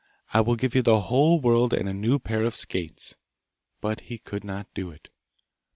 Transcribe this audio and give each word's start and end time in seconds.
I 0.33 0.41
will 0.41 0.55
give 0.55 0.73
you 0.73 0.81
the 0.81 0.99
whole 1.01 1.39
world 1.39 1.73
and 1.73 1.87
a 1.87 1.93
new 1.93 2.17
pair 2.17 2.43
of 2.43 2.55
skates.' 2.55 3.15
But 3.81 3.99
he 3.99 4.17
could 4.17 4.43
not 4.43 4.65
do 4.73 4.89
it. 4.89 5.11